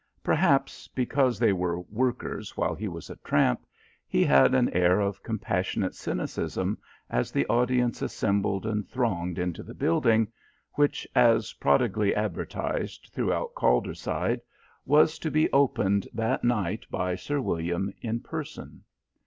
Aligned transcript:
Perhaps 0.23 0.87
because 0.87 1.37
they 1.37 1.53
were 1.53 1.81
workers 1.81 2.57
while 2.57 2.73
he 2.73 2.87
was 2.87 3.11
a 3.11 3.17
tramp, 3.17 3.67
he 4.07 4.23
had 4.25 4.55
an 4.55 4.67
air 4.71 4.99
of 4.99 5.21
compassionate 5.21 5.93
cynicism 5.93 6.79
as 7.07 7.31
the 7.31 7.45
audience 7.45 8.01
assembled 8.01 8.65
and 8.65 8.89
thronged 8.89 9.37
into 9.37 9.61
the 9.61 9.75
building, 9.75 10.27
which, 10.73 11.07
as 11.13 11.53
prodigally 11.53 12.15
advertised 12.15 13.11
throughout 13.13 13.53
Calderside, 13.53 14.41
was 14.87 15.19
to 15.19 15.29
be 15.29 15.51
opened 15.53 16.07
that 16.15 16.43
night 16.43 16.83
by 16.89 17.13
Sir 17.13 17.39
William 17.39 17.93
in 18.01 18.21
person. 18.21 18.83